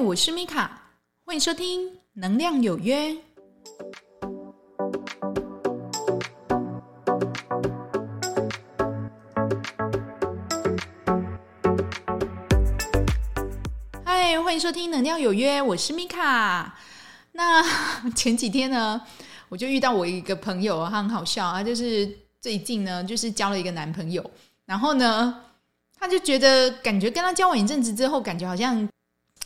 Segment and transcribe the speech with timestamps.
[0.00, 0.80] 我是米卡，
[1.24, 2.96] 欢迎收听《能量有约》。
[14.04, 16.78] 嗨，欢迎收听《能量有约》，我是米卡。
[17.32, 17.62] 那
[18.14, 19.00] 前几天呢，
[19.48, 22.08] 我就遇到我一个朋友，他很好笑啊，就是
[22.40, 24.30] 最近呢，就是交了一个男朋友，
[24.64, 25.42] 然后呢，
[25.98, 28.88] 他就觉得感觉跟他交往一阵子之后，感觉好像。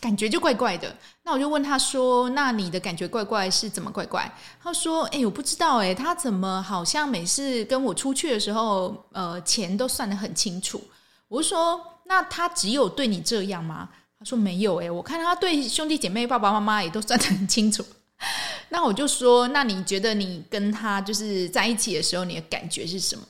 [0.03, 0.93] 感觉就怪怪的，
[1.23, 4.29] 那我就问他说：“那你的感觉怪怪是怎么怪怪？”
[4.61, 10.83] 他说：“哎，我不知道，哎，他怎么好像每次跟我出去的时候，呃，钱都算得很清楚。”
[11.29, 13.89] 我说：“那他只有对你这样吗？”
[14.19, 17.87] 他说：“没有，哎，我看他对兄弟姐妹、爸爸妈妈也都算得很清楚。
[18.71, 23.25] ”那我就说：“那你觉得你跟他就是在一起的时候，你的感觉是什么？”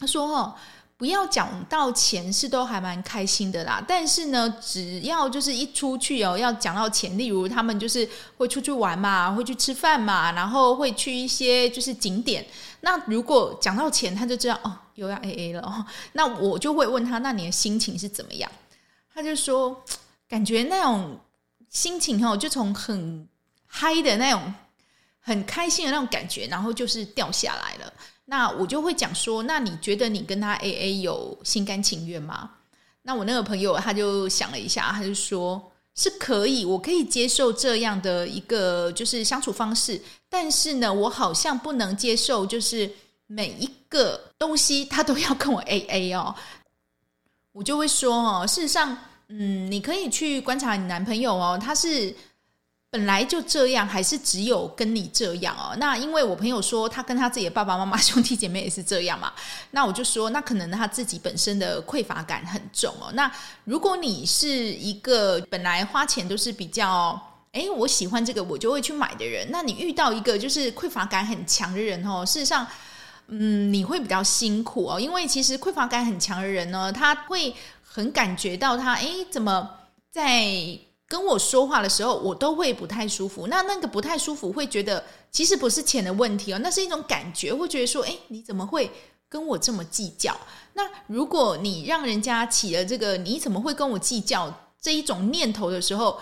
[0.00, 0.54] 他说：“哦。”
[1.02, 12.46] 不要讲到钱是都还蛮开心的啦，但是呢，只要就是一出去哦，要讲到钱，例如他们就是会出去玩嘛，会去吃饭嘛，然后会去一些就是景点。
[12.82, 15.84] 那如果讲到钱，他就知道哦，又要 AA 了哦。
[16.12, 18.48] 那我就会问他，那你的心情是怎么样？
[19.12, 19.82] 他就说，
[20.28, 21.18] 感觉那种
[21.68, 23.26] 心情哦，就从很
[23.66, 24.54] 嗨的那种、
[25.18, 27.92] 很开心的那种感觉，然后就是掉下来了。
[28.24, 32.50] 那我就会讲说，那你觉得你跟他 AA 有心甘情愿吗？
[33.02, 42.90] 那我那个朋友他就想了一下，他就说是可以，我可以接受这样的一个就是相处方式，但是呢，我好像不能接受，就是
[43.26, 46.34] 每一个东西他都要跟我 AA 哦。
[47.52, 48.96] 我就会说哦，事实上，
[49.28, 52.14] 嗯，你可以去观察你男朋友哦，他是。
[52.92, 55.74] 本来就这样，还是只有跟你这样哦？
[55.78, 59.32] 那因为我朋友说，他跟他自己的爸爸妈妈、兄弟姐妹也是这样嘛。
[59.70, 63.10] 那我就说，那可能他自己本身的匮乏感很重哦。
[63.14, 63.32] 那
[63.64, 67.18] 如果你是一个本来花钱都是比较，
[67.52, 72.66] 哎，我喜欢这个，我就会去买的人，那你遇到一个就是匮乏感很强的人哦，事实上，
[73.28, 79.70] 嗯，你会比较辛苦哦，因为其实匮乏感很强的人呢，他会很感觉到他，哎，怎么
[80.10, 80.78] 在。
[81.12, 83.46] 跟我说话的时候，我都会不太舒服。
[83.48, 88.90] 那那个不太舒服，会觉得其实不是钱的问题哦，那是一种感觉，会觉得说，诶，你怎么会
[89.28, 90.34] 跟我这么计较？
[90.72, 94.50] 那如果你让人家起了这个你怎么会跟我计较
[94.80, 96.18] 这一种念头的时候，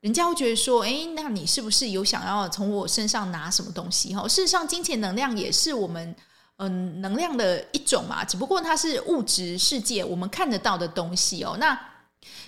[0.00, 4.12] 人家会觉得说，诶，那你是不是有想要从我身上拿什么东西？
[4.12, 6.12] 哈，事实上，金钱能量也是我们
[6.56, 11.56] 嗯能量的一种嘛，只不过它是物质世界我们看得到的东西哦。
[11.60, 11.78] 那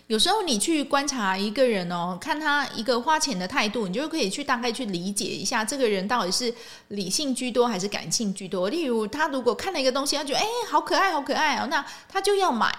[0.07, 6.55] 有时候你去观察一个人哦，看他一个花钱的态度，你就可以去大概去理解一下这个人到底是
[6.89, 8.69] 理性居多还是感性居多。
[8.69, 12.77] 例如，他如果看了一个东西，他觉得哎，好可爱，好可爱哦，那他就要买。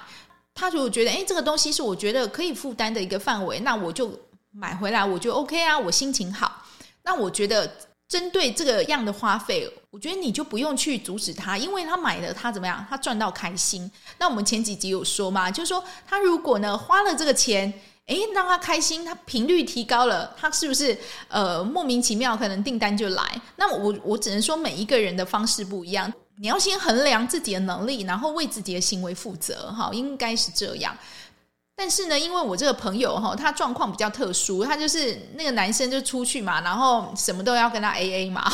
[0.54, 4.20] 他如果觉得哎，这个东西是我觉得可以负担的一个范围，那我就
[4.52, 6.64] 买回来，我就 OK 啊，我心情好。
[7.04, 7.72] 那我觉得。
[8.08, 12.86] 针对这个样的花费，我觉得你就不用去阻止他，因为他买了，他怎么样？
[12.90, 13.90] 他赚到开心。
[14.20, 17.74] 那我们前几集有说嘛，就是说他如果呢花了这个钱，
[18.06, 20.96] 诶，让他开心，他频率提高了，他是不是
[21.28, 23.42] 呃莫名其妙可能订单就来？
[23.56, 30.96] 那我我只能说每一个人的方式不一样，你要先衡量自己的能力，然后为自己的行为负责，哈，应该是这样。
[31.76, 38.50] 但是呢，因为我这个朋友哈，他状况比较特殊，他就是那个男生就出去嘛，然后什么都要跟他 AA 嘛，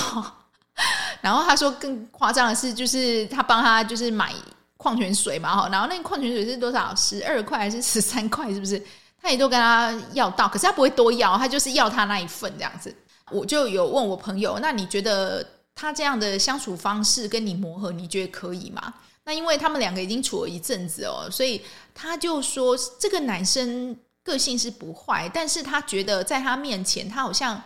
[1.21, 4.33] 然后他说更夸张的是，就是他帮他就是买
[4.77, 6.95] 矿泉水嘛，哈，然后那个矿泉水是多少？
[6.95, 8.51] 十二块还是十三块？
[8.51, 8.81] 是不是？
[9.21, 12.91] 他也都跟他要到，可是他不会多要，他就是要他那一份这样子。
[13.29, 15.45] 我就有问我朋友，那你觉得
[15.75, 18.91] 他这样的相处方式跟你磨合，你觉得可以吗？
[19.25, 21.61] 那因为他们两个已经处了一阵子哦，所以
[21.93, 27.61] 他就说这个男生个性是不坏，但是他觉得在他面前，他好像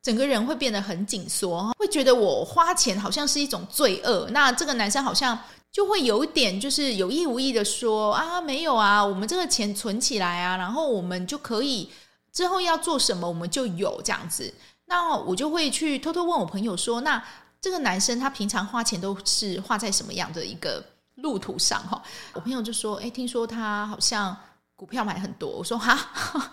[0.00, 4.28] 整个人会变得很紧缩，会觉得我花钱好像是一种罪恶。
[4.30, 5.38] 那这个男生好像
[5.70, 11.90] 就会有一点就是有意无意的说啊，没有啊，我们这个钱存起来啊，然后我们就可以
[12.32, 14.52] 之后要做什么，我们就有这样子。
[14.86, 17.22] 那我就会去偷偷问我朋友说，那
[17.62, 22.02] 这个男生他平常花钱都是花在什么样的一个路途上哈，
[22.34, 24.36] 我朋友就说：“哎，听说他好像
[24.74, 25.96] 股票买很多。”我说：“哈，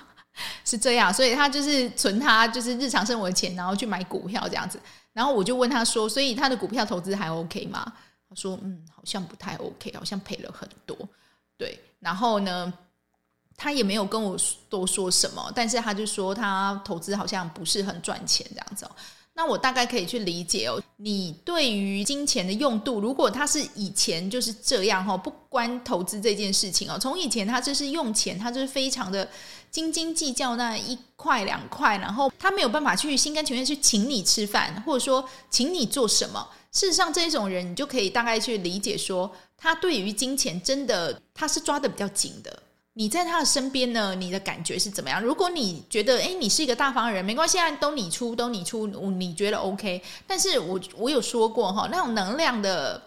[0.63, 4.79] 是这样，所以他就是存他就是日常生活的钱，然后去买股票这样子。”
[5.11, 7.91] 然后我就问他说：“所以他的股票投资还 OK 吗？”
[8.29, 10.95] 他说：“嗯，好像不太 OK，好像赔了很多。”
[11.57, 12.71] 对，然后呢，
[13.57, 14.37] 他也没有跟我
[14.69, 18.87] 多说什么，但是他就说他投资好像不是很赚钱这样子。
[19.39, 29.25] 那我大概可以去理解哦，你对于金钱的用度，如果他是以前就是这样哈，不关投资这件事情哦，从以前他就是用钱，他就是非常的
[29.71, 36.45] 斤斤计较那一块两块，然后他没有办法去心甘情愿去请你吃饭，或者说请你做什么。
[36.73, 42.61] 事实上，这种人你就可以大概去理解说，他对于金钱真的他是抓的比较紧的。
[42.99, 45.23] 你在他的身边呢，你的感觉是怎么样？
[45.23, 50.03] 如果你觉得，诶，你是一个大方人，没关系啊，都你出，都你出，你觉得 OK。
[50.27, 53.01] 但是我我有说过哈，那种能量的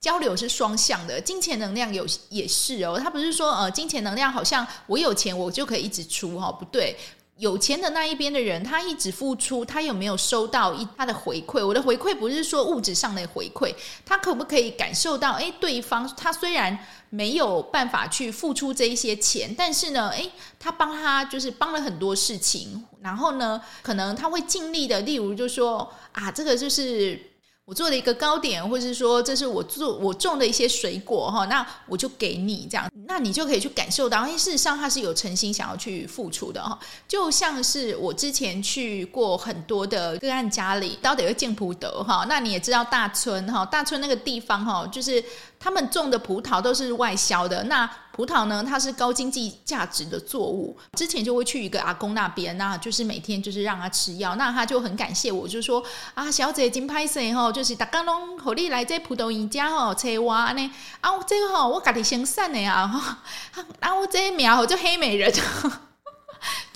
[0.00, 2.96] 交流是双向的，金钱能量有也是哦。
[2.96, 6.96] 他不是说呃，金钱能量好像我有钱我就可以一直出哈，不对。
[7.38, 11.64] 有钱的那一边的人，他一直付出，他有没有收到一他的回馈？
[11.64, 13.72] 我的回馈不是说物质上的回馈，
[14.04, 15.34] 他可不可以感受到？
[15.34, 16.76] 诶，对方他虽然
[17.10, 27.27] 没有办法去付出这一些钱，但是呢，诶，他帮他就是帮了很多事情，然后呢，可能他会尽力的，例如就说啊，这个就是。
[27.68, 36.78] 我做了一个糕点，或是说这是我做我种的一些水果哈，那我就给你这样，那你就可以去感受到，因为事实上他是有诚心想要去付出的哈。
[37.06, 45.22] 就像是我之前去过很多的个案家里，到底会见普德哈，那你也知道大村哈，大村那个地方哈，就是。
[45.60, 47.84] 他们种的葡萄都是外销的，那
[48.18, 50.76] 葡萄呢，它是高经济价值的作物。
[50.94, 55.80] 之前就会去一个阿公那边，那就是每天就是让他吃药，那他就很感谢我，就说
[56.14, 60.70] 啊，小姐真派性吼，就是大家拢和你来这葡萄园家吼，采挖呢
[61.00, 63.22] 啊，这个吼我家己生产的啊，
[63.78, 65.32] 啊我这苗就黑美人。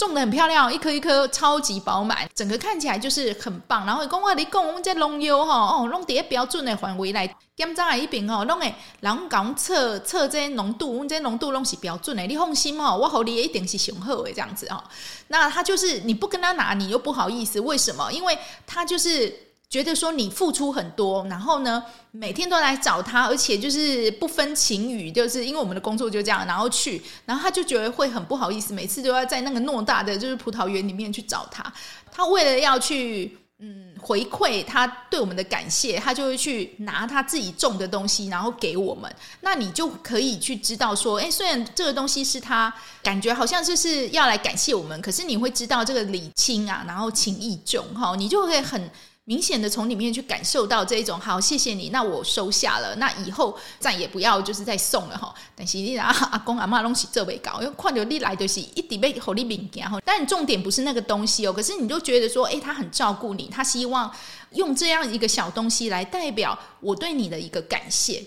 [0.04, 3.86] 种的很漂亮，一颗一颗超级饱满，整个看起来就是很棒。
[3.86, 14.82] 然后讲话你讲，我们这农药哈哦，弄在标准的范围内检查一遍哦，拢诶，然后讲测测这些浓度，我们这浓度拢是标准的，你放心哦，我和你一定是雄厚的这样子哦。
[15.28, 18.12] 那他就是你不跟他拿，你又不好意思，为什么？
[18.12, 19.51] 因为他就是。
[19.72, 31.72] 觉得说你付出很多，然后呢，每天都来找他，而且就是不分晴雨，就是因为我们的工作就这样，然后去，然后他就觉得会很不好意思，每次都要在那个偌大的就是葡萄园里面去找他。
[32.10, 39.10] 他为了要去嗯回馈他对我们的感谢，他就会去拿他自己种的东西，然后给我们。
[39.40, 42.70] 那你就可以去知道说，哎，虽然这个东西是他
[43.02, 48.90] 感觉好像就是要来感谢我们，可是你会知道这个礼轻啊，然后情意重哈，你就会很。
[49.24, 55.32] 明显的从里面去感受到这一种好，谢谢你，那我收下了，那以后再也不要就是再送了哈。
[55.54, 60.00] 但是你阿阿公阿妈拢是这位搞，因为看到你来就是一直要给你物件哈。
[60.04, 64.12] 但重点不是那个东西哦，可是你就觉得说，诶，他很照顾你，他希望
[64.54, 68.24] 用这样一个小东西来代表我对你的一个感谢。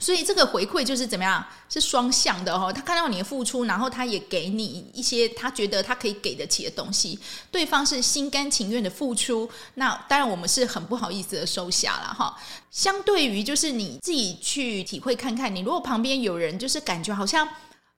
[0.00, 1.44] 所以这个回馈就是怎么样？
[1.68, 2.72] 是双向的哈。
[2.72, 7.16] 他看到你的付出，然后他也给你一些他觉得他可以给得起的东西。
[7.50, 12.36] 对方是心甘情愿的付出，那当然我们是很不好意思的收下了哈。
[12.70, 17.46] 相对于就是你自己去体会看看，你如果旁边有人就是感觉好像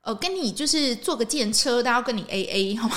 [0.03, 2.97] 呃跟你就是坐个电车，都要跟你 AA 好吗？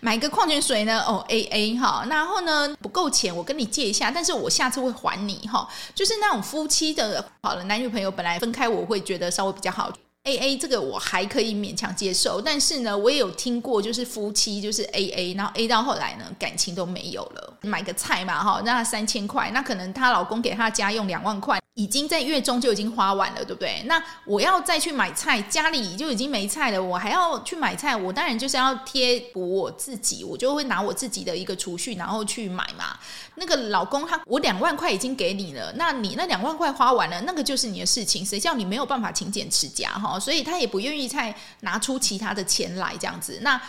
[0.00, 1.00] 买个矿泉水呢？
[1.06, 5.66] 哦，A A 哈，然后呢不够钱，我跟你借一下，但是我下次会还你哈。
[5.94, 9.90] 就是那种夫妻的，好了，男女朋友本来分开，我会觉得稍微比较好。
[10.24, 17.56] A A 这个我还可以勉强接受，但是呢，我也有听过，就是夫妻就是 A A，然后 A 到后来呢，感情都没有了。
[17.62, 21.60] 买个菜嘛，哈，那三千块，那可能她老公给她家用两万块。
[21.76, 23.82] 已经在月中就已经花完了，对不对？
[23.84, 32.98] 那我要再去买菜，家里就已经没菜了，我还要去买菜，我当然就是要贴补我自己，我就会拿我自己的一个储蓄，然后去买嘛。
[33.34, 40.18] 那个老公他，我两万块已经给你了，那你那两万块花完了，那个就是你的事情，谁叫你没有办法勤俭持家哈？
[40.18, 43.40] 所以他也不愿意再拿出其他的钱来这样子。
[43.42, 43.60] 那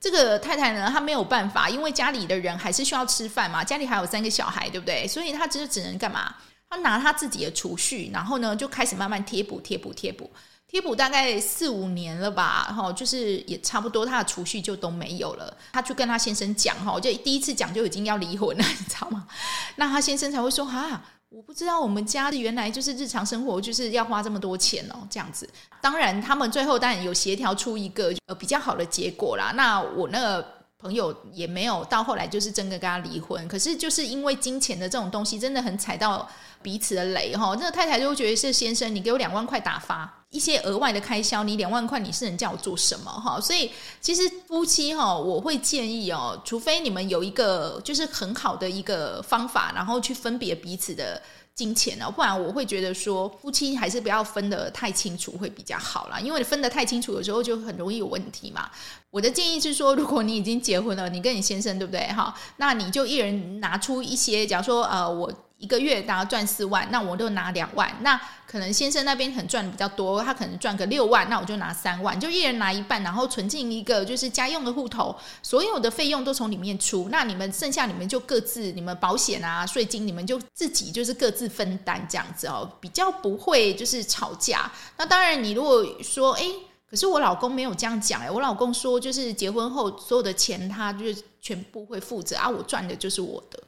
[0.00, 5.08] 这个太太呢，她没有办法，因为家里的人还是需要吃饭嘛，家里还有三个小孩，对不对？
[5.08, 6.32] 所以她只只能干嘛？
[6.68, 10.28] 他拿他自己的储蓄，然后呢，就开始慢慢贴补、贴补、贴补、
[10.66, 15.56] 贴补，大概四五年了吧，哈，就是也差不多，他的储蓄就都没有了。
[15.72, 19.28] 他去跟他先生讲，哈，就第一次讲就已经要离婚了，你知道吗？
[19.76, 25.48] 那他先生才会说，哈，我不知道我们家的原来就是日常生活就是要花这么多钱哦，这样子。
[25.80, 29.52] 当然，他们最后当然有协调出一个呃比较好的结果啦。
[29.54, 30.55] 那我那个。
[30.78, 36.28] 朋友也没有到后来就是真的跟他离婚，可是就是因为金钱的这种东西，真的很踩到
[36.60, 37.56] 彼此的雷哈。
[37.58, 43.40] 那个太太就会觉得是先生，你给我两万块打发一些额外的开销，你两万块你是能叫我做什么哈？
[43.40, 43.70] 所以
[44.02, 51.22] 其实夫妻哈，我会建议哦，除非你们有一个就是很好的一个方法，然后去分别彼此的
[51.56, 58.70] 金钱哦，不然我会觉得说夫妻还是不要分得太清楚会比较好啦，因为分得太清楚，有时候就很容易有问题嘛。
[59.10, 62.06] 我的建议是说，如果你已经结婚了，你跟你先生对不对？
[62.12, 65.32] 哈，那你就一人拿出一些，假如说呃我。
[65.58, 67.90] 一个月大概赚四万，那我就拿两万。
[68.02, 77.08] 那可能先生那边很赚的比较多，他可能赚个六万，那我就拿三万，就一人拿一半，然后存进一个就是家用的户头，所有的费用都从里面出。
[77.10, 84.70] 那你们剩下你们就各自，你们保险啊、税金，你们就自己就是各自分担这样子哦，比较不会就是吵架。
[84.98, 86.44] 那当然，你如果说，哎，
[86.88, 93.62] 可是我老公没有这样讲，哎，我老公说就是结婚后所有的钱他就是全部会负责啊，我赚的就是我的，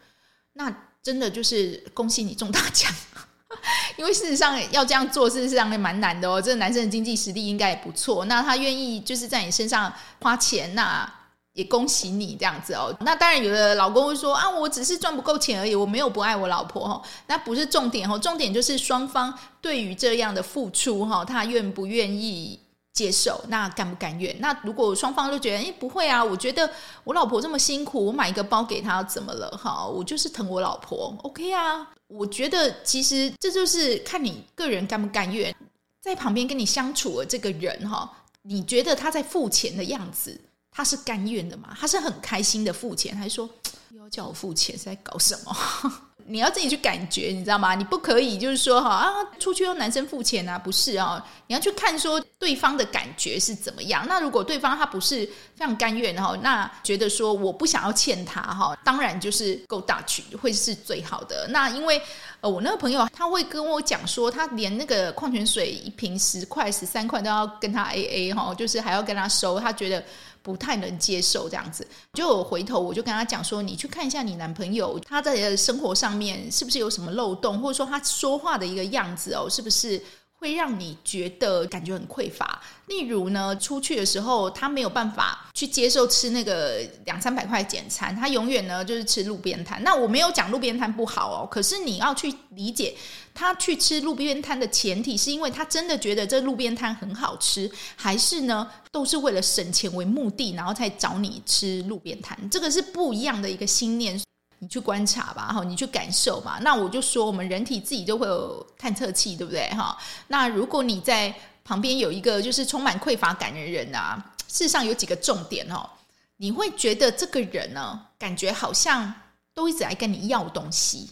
[0.53, 0.71] 那。
[1.03, 2.93] 真的就是恭喜你中大奖，
[3.97, 6.41] 因为事实上要这样做，事实上也蛮难的哦。
[6.41, 11.11] 这个男生的经济实力应该也不错，那他愿意就是在你身上花钱，那
[11.55, 12.95] 也恭喜你这样子哦。
[13.01, 17.03] 那当然，有的老公会说啊，我只是赚不够钱而已，我没有不爱我老婆哦。
[17.27, 22.61] 那不是重点哦，重点就是双方对于这样的付出哈，他愿不愿意？
[22.99, 24.35] 接受，那甘不甘愿？
[24.41, 26.69] 那如果双方都觉得，哎，不会啊，我觉得
[27.05, 29.49] 我老婆这么辛苦，我买一个包给她怎么了？
[29.57, 31.89] 哈，我就是疼我老婆，OK 啊。
[32.09, 35.55] 我觉得其实这就是看你个人甘不甘愿，
[36.01, 38.11] 在旁边跟你相处的这个人哈，
[38.43, 40.41] 你觉得他在付钱的样子，
[40.73, 41.77] 他是甘愿的吗？
[41.79, 43.49] 他是很开心的付钱，还是说
[43.91, 45.57] 又要叫我付钱是在搞什么？
[46.31, 47.75] 你要自己去感觉，你知道吗？
[47.75, 51.25] 你不可以就是说哈啊，出去用男生付钱啊，不是啊？
[51.47, 54.05] 你要去看说对方的感觉是怎么样。
[54.07, 61.47] 那如果对方他不是非常甘愿哈，那觉得说我不想要欠他哈，当然就是 go Dutch 会是最好的。
[61.49, 61.99] 那因为
[62.43, 70.05] 呃，我那个朋友他会跟我讲说，他连那个矿泉水一瓶十块、十三块都要跟他 AA 哈，就是还要跟他收，他觉得。
[70.43, 80.03] 不太能接受这样子，就我回头我就跟他讲说，你去看一下你男朋友他在生活上面是不是有什么漏洞，或者说他说话的一个样子哦，是不是
[80.39, 82.61] 会让你觉得感觉很匮乏？
[82.87, 89.83] 例如呢，出去的时候他没有办法去接受吃那个两三百块简餐，他永远呢就是吃路边摊。
[89.83, 92.95] 那我没有讲路边摊不好哦，可是你要去理解。
[93.35, 102.37] 他去吃路边摊的前提是因为他真的觉得这路边摊很好吃，还是呢都是为了省钱为目的，然后才找你吃路边摊？
[102.51, 104.21] 这个是不一样的一个心念。
[104.61, 106.59] 你去观察吧，哈，你去感受吧。
[106.63, 109.69] 那我就说，我们人体自己都会有探测器，对不对？
[109.71, 109.97] 哈，
[110.27, 111.33] 那如果你在
[111.65, 114.17] 旁边有一个就是充满匮乏感的人啊，
[114.49, 115.89] 事实上有几个重点哦，
[116.37, 119.15] 你会觉得这个人呢，感觉好像
[119.55, 121.11] 都一直来跟你要东西。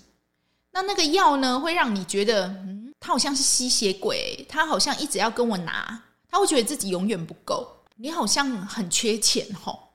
[0.72, 9.85] 那那个药呢，会让你觉得，嗯，他好像是吸血鬼，他好像一直要跟我拿，他会觉得自己永远不够，你好像很缺钱吼。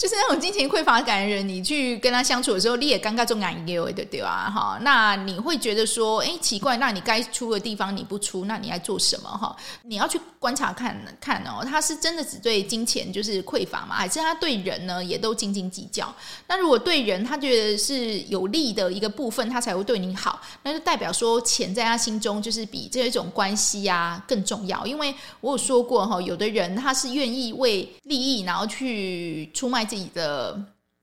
[0.00, 4.50] 就是那种金钱匮乏感的人，你去跟他相处的时候，你也尴尬中感一个对对吧？
[4.50, 9.28] 哈，那你会觉得说，哎，奇怪，那你该出的地方你不出，那你还做什么？
[9.28, 13.94] 哈，你要去观察看看哦，他是真的只对金钱就是匮乏吗？
[13.94, 16.10] 还是他对人呢也都斤斤计较？
[16.46, 24.86] 那如果对人他觉得是有利的一个部分，他才会对你好，那就代表说钱在他心中就是比这种关系啊更重要。
[24.86, 29.86] 因为我有说过哈，有的人他是愿意为利益然后去出卖。
[29.90, 30.56] 自己的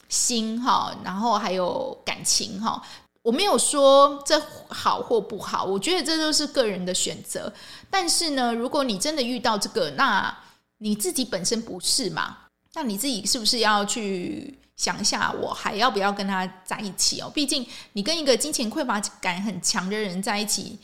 [0.08, 2.82] 心哈，然后还有感情哈，
[3.22, 7.51] 我没有说这好或不好，我觉得这都是个人的选择。
[7.89, 10.34] 但是呢，如果你真的遇到这个，那
[10.77, 12.38] 你自己本身不是嘛？
[12.75, 17.29] 那你自己是不是要去想一下，我还要不要跟他在一起哦？
[17.36, 20.79] 毕竟你跟一个金钱匮乏感很强的人在一起。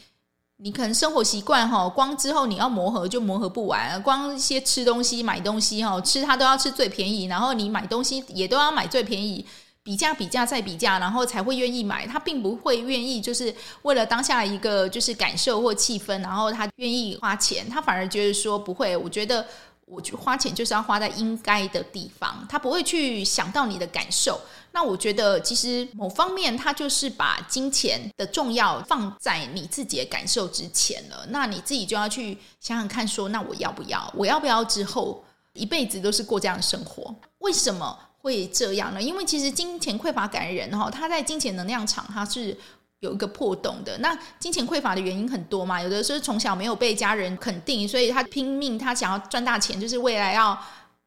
[0.58, 9.46] 你可能生活习惯哈，光之后你要磨合就磨合不完，光一些吃东西、买东西哈，吃它都要吃最便宜，然后你买东西也都要买最便宜，
[9.84, 12.08] 比价、比价再比价，然后才会愿意买。
[12.08, 18.96] 他并不会愿意，就是为了当下一个就是感受或气氛，然后他愿意花钱，他反而觉得说不会。
[18.96, 19.46] 我觉得。
[19.86, 24.40] 我去花钱就是要花在应该的地方，他不会去想到你的感受。
[24.74, 31.26] 那我觉得其实某方面他就是把金钱的重要放在你自己的感受之前了。
[31.30, 34.12] 那你自己就要去想想看，说那我要不要？
[34.18, 37.16] 我要不要之后一辈子都是过这样的生活？
[37.38, 39.02] 为什么会这样呢？
[39.02, 42.58] 因为其实金钱匮乏感的人哈，他在金钱能量场他是。
[43.00, 50.58] 有一个破洞的，那金钱匮乏的原因很多嘛，有的是从小没有被家人肯定，所以他拼命，他想要赚大钱，就是未来要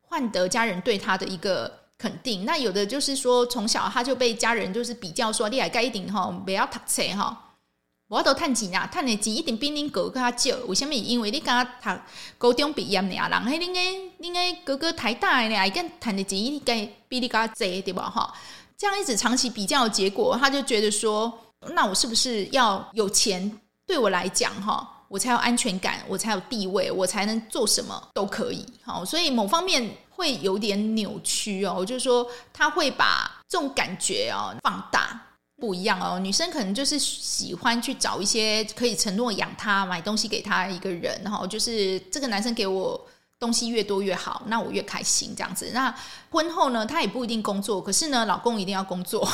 [0.02, 2.44] 换得家人对他的一个肯定。
[2.44, 7.54] 那有的就是说，从小他就被家人就是比较说，你还该一定哈，不要读册哈，
[8.08, 10.56] 我都趁钱啊，趁的钱一定比恁哥哥较少。
[10.66, 10.94] 为什么？
[10.94, 12.02] 因为你刚刚读
[12.38, 13.80] 高中毕业呢，人嘿，恁个
[14.26, 18.08] 恁个哥哥太大的呢，还跟趁的钱应该比你较多，对吧？
[18.08, 18.34] 哈，
[18.76, 21.32] 这样一直长期比较结果，他就觉得说。
[21.70, 23.58] 那我是不是要有钱？
[23.86, 28.64] 对我来讲，哈，我才有安全感，我才有地位，我才能做什么都可以。
[28.84, 35.22] 好，所以某方面会有点扭曲哦，就是说他会把这种感觉哦放大。
[35.58, 43.06] 不一样哦，女生可能就是喜欢去找一些可以承诺养她、买东西给她一个人，然后就是这个男生给我
[43.38, 45.70] 东西越多越好，那我越开心这样子。
[45.72, 45.94] 那
[46.28, 49.26] 婚后呢，她也不一定工作，可是呢，老公一定要工作。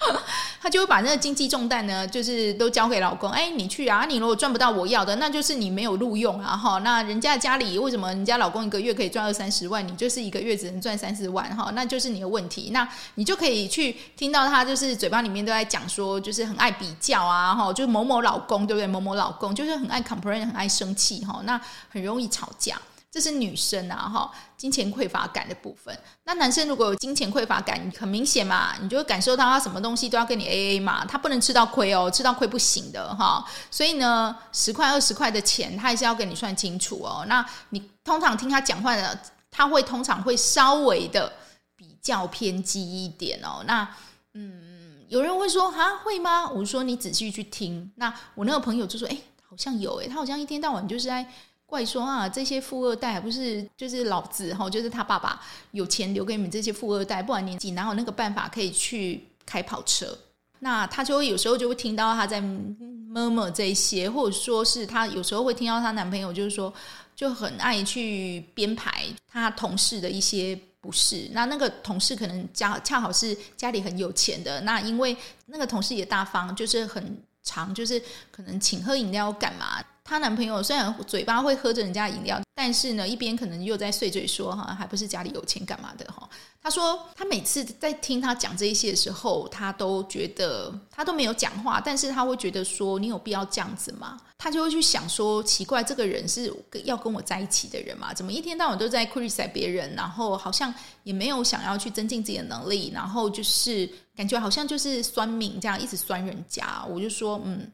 [0.62, 3.30] 他就会把那个经济重担呢，就是都交给老公。
[3.30, 4.04] 哎，你去啊！
[4.06, 6.56] 你如果赚不到我要的，那就是你没有录用啊！
[6.56, 11.54] 哈，那人家家里为什么人家老公一个月可以赚二三十万，你就是一个月只能赚三四万？
[11.56, 12.70] 哈，那就是你的问题。
[12.72, 17.54] 那你就可以去听到他就是嘴巴里面都在讲说，就是很爱比较啊！
[17.54, 18.86] 哈，就是某某老公对不对？
[18.86, 22.80] 某某老公就是很爱 complain，很爱生气哈，那很容易吵架。
[23.12, 25.92] 这是女生啊，哈，金钱匮乏感的部分。
[26.24, 33.44] 那男生如果有金钱匮乏感，很明显嘛，你就会感受到他什么东西都要跟你 AA 嘛，他不能吃到亏哦，吃到亏不行的哈。
[33.68, 37.24] 所以呢，十块二十块的钱，他还是要跟你算清楚哦。
[37.26, 39.18] 那你通常听他讲话的，
[39.50, 41.32] 他会通常会稍微的
[41.74, 43.64] 比较偏激一点哦。
[43.66, 43.88] 那
[44.34, 46.48] 嗯，有人会说啊，会吗？
[46.48, 47.90] 我说你仔细去听。
[47.96, 49.16] 那我那个朋友就说，哎，
[49.48, 51.28] 好像有哎，他好像一天到晚就是在。
[51.70, 60.18] 怪说啊，这些富二代还不是就是老子哈，就是他爸爸有钱留给你们这些富二代，不然你自己哪有那个办法可以去开跑车？
[60.58, 66.72] 那他就会有时候就会听到他在 m 这些，或者说是他有时候会听到她男朋友就是说
[67.16, 71.28] 就很爱去编排他同事的一些不是。
[71.32, 79.82] 那那个同事可能家恰好是家里很有钱的，那因为那个同事也大方，就是很常就是可能请喝饮料干嘛。
[80.10, 86.28] 她男朋友虽然嘴巴会喝着人家饮料，但是呢，一边可能又在碎嘴说哈，还不是家里有钱干嘛的哈。
[86.60, 94.20] 她说她每次在听他讲这一些的时候，她都觉得她都没有讲话，但是她会觉得说你有必要这样子吗？
[94.36, 96.52] 她就会去想说奇怪，这个人是
[96.82, 98.12] 要跟我在一起的人嘛？
[98.12, 100.74] 怎么一天到晚都在 criticize 别人，然后好像
[101.04, 106.84] 也没有想要去增进自己的能力，然后就是感觉好像就是酸民这样一直酸人家。
[106.88, 107.70] 我就说嗯。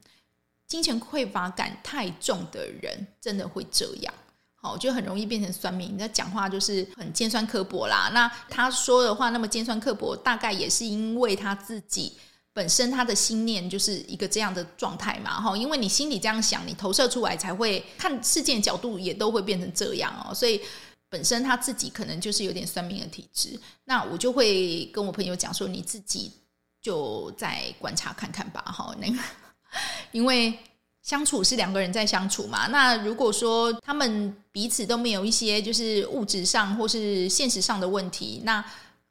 [0.66, 4.12] 金钱匮乏感太重的人，真的会这样，
[4.56, 5.94] 好，就很容易变成酸民。
[5.94, 8.10] 你在讲话就是很尖酸刻薄啦。
[8.12, 12.18] 那他说的话那么尖酸刻薄，大概也是因为他自己
[12.52, 15.40] 本身他的心念就是一个这样的状态嘛。
[15.40, 20.34] 哈，因为你心里这样想，你投射出来才会看事件角度也都会变成这样哦。
[20.34, 20.60] 所以
[21.08, 23.56] 本身他自己可能就是有点酸民的体质。
[23.84, 26.32] 那我就会跟我朋友讲说，你自己
[26.82, 28.60] 就再观察看看吧。
[28.62, 29.16] 哈，那个。
[30.12, 30.58] 因为
[31.02, 38.64] 相处是两个人在相处嘛，那如果说他们彼此都没有一些就是物质上或是现实上的问题，那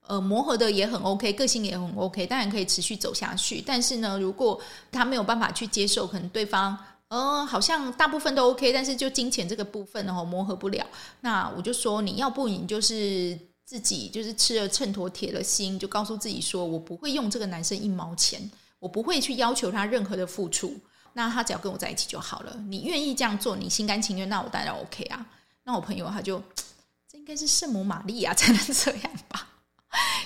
[0.06, 3.64] 呃磨合的也很 OK，个性也很 OK，当然可以持续走下去。
[3.66, 4.60] 但是呢，如果
[4.92, 10.86] 他没有办法去接受，可能对方呃好像大部分都 OK，但是就金钱这个部分哦磨合不了，
[11.22, 18.52] 那我就说你要不你就是自己就是吃了秤砣铁了心，就告诉自己说我不会用这个男生一毛钱。
[18.80, 20.78] 我不会去要求他任何的付出，
[21.14, 22.56] 那他只要跟我在一起就好了。
[22.68, 25.26] 你愿意这样做，你心甘情愿，那我当然 OK 啊。
[25.64, 26.42] 那我朋友他就，
[27.10, 29.48] 这应该是圣母玛利亚才能这样吧？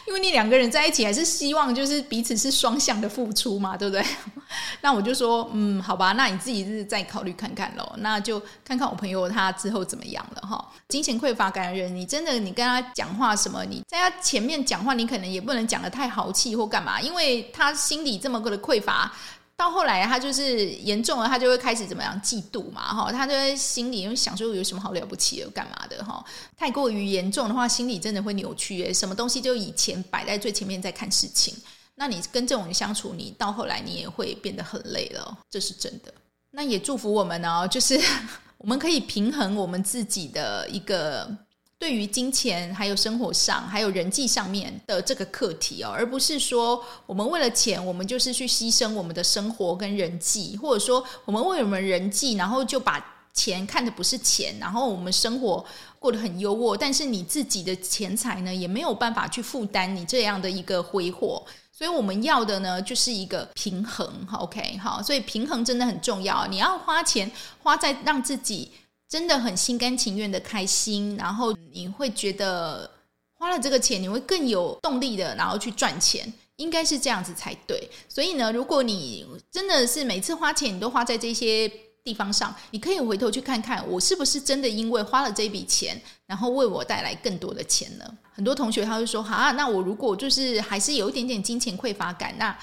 [0.08, 4.04] 因为你两个人在一起，还是希望就是彼此是双向的付出嘛，对不对？
[4.82, 7.94] 那我就说，嗯，好吧，那你自己是再考虑看看喽。
[7.98, 10.70] 那就看看我朋友他之后怎么样了哈。
[10.88, 13.64] 金钱匮乏感的人，你真的你跟他讲话什么？
[13.66, 19.12] 你在他前面讲话，你可能也不能讲的太豪气或干嘛，因为他心里这么个的匮乏。
[19.60, 26.24] 到后来，他就是严重了，他就会开始怎么样嫉妒嘛，哈，他就在心里因为想说有什么好了不起的，干嘛的，哈，
[26.56, 31.54] 太过于严重的话，心里真的会扭曲，诶，什么东西就以前摆在最前面在看事情，
[31.96, 36.14] 那你跟这种人相处，你到后来你也会变得很累了，这是真的。
[36.52, 38.00] 那也祝福我们呢，就是
[38.60, 41.30] 我们可以平衡我们自己的一个。
[41.80, 55.66] 对于金钱，还有生活上，还有人际上面的这个课题哦，而不是说我们为了钱，我们就是去牺牲我们的生活跟人际，或者说我们为我们人际，然后就把钱看的不是钱，然后我们生活
[56.00, 67.32] 过得很优渥，但是你自己的钱财呢，也没有办法去负担你这样的一个挥霍，所以我们要的呢，就是一个平衡，OK，好，所以平衡真的很重要，你要花钱
[67.64, 68.70] 花在让自己。
[69.10, 72.90] 真的很心甘情愿的开心，然后你会觉得
[73.34, 77.90] 花了这个钱，你会更有动力的，然后去赚钱，应该是这样子才对。
[78.08, 81.68] 所以呢，如果你真的是每次花钱你都花在这些
[82.04, 88.06] 地方上，你可以回头去看看，我是不是真的因为花了这笔钱，然后为我带来更多的钱呢？
[88.32, 92.56] 很多同学他会说，好啊，那我如果就是还是有一点点金钱匮乏感，那。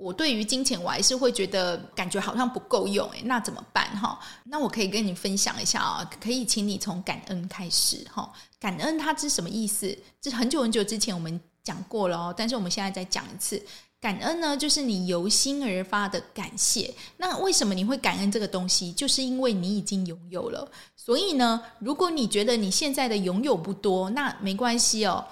[0.00, 4.18] 我对于金钱我还是会觉得感觉好像不够用，诶，那怎么办哈？
[4.44, 8.32] 那我可以跟你分享一下啊，可以请你从感恩开始哈。
[8.58, 9.94] 感恩它是什么意思？
[10.20, 13.62] 这很久很久之前我们讲过了哦，但是我们现在再讲一次。
[14.00, 16.94] 感恩呢，就是你由心而发的感谢。
[17.18, 18.90] 那为什么你会感恩这个东西？
[18.94, 20.66] 就是因为你已经拥有了。
[20.96, 25.22] 所以呢，如果你觉得你现在的拥有不多，那没关系哦。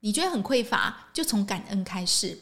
[0.00, 2.38] 你觉得很匮乏，就从感恩开始。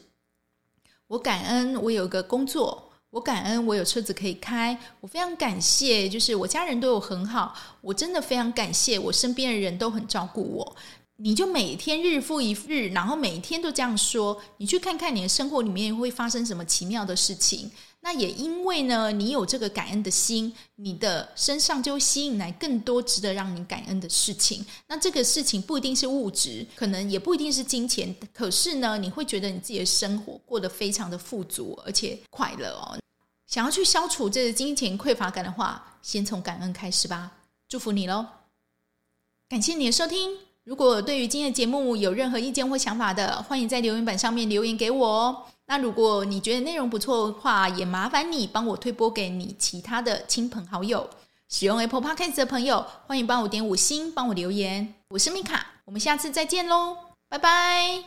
[1.07, 10.75] 我感恩我有个工作，我感恩我有车子可以开，我非常感谢，就是我家人对我很好，我真的非常感谢我身边的人都很照顾我。
[11.19, 17.71] 你就每天日复一日，然后每天都这样说，你去看看你的生活里面会发生什么奇妙的事情。
[18.07, 24.65] 那也因为呢，你有这个感恩的心，你的身上就会吸引来更多值得让你感恩的事情。
[24.87, 32.97] 那这个事情不一定是物质，可能也不一定是金钱，可是呢，你会觉得你自己的生活过得非常的富足，而且快乐哦。
[33.45, 37.29] 想要去消除这个金钱匮乏感的话，先从感恩开始吧。
[37.67, 38.25] 祝福你喽！
[39.49, 40.46] 感谢你的收听。
[40.67, 45.43] 如果对于今天的节目有任何意见或想法的，欢迎在留言板上面留言给我哦。
[45.67, 51.09] 那如果你觉得内容不错的话，也麻烦你帮我推播给你其他的亲朋好友。
[51.47, 54.93] 使用 Apple Podcast 的朋友，欢迎帮我点五星，帮我留言。
[55.07, 56.97] 我是米卡，我们下次再见喽，
[57.29, 58.03] 拜拜。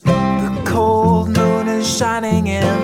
[0.00, 2.83] The cold moon is shining and